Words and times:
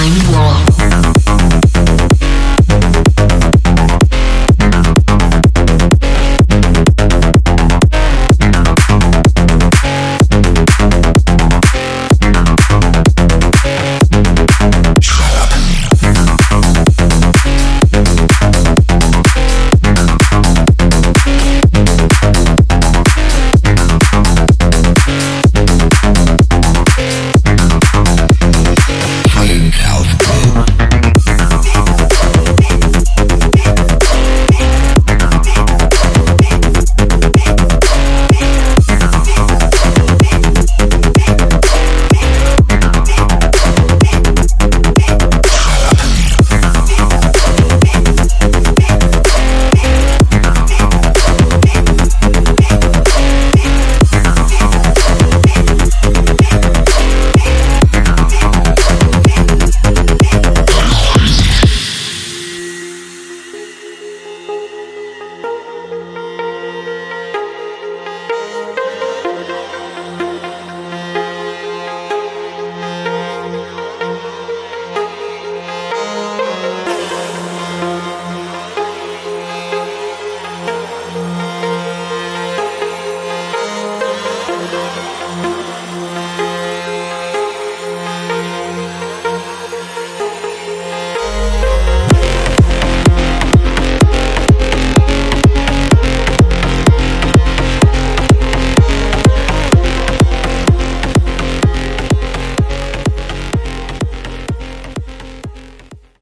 Time 0.00 0.32
Warp. 0.32 0.69